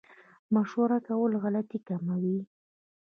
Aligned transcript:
مشوره 0.53 0.97
کول 1.07 1.33
غلطي 1.43 1.79
کموي 1.87 2.39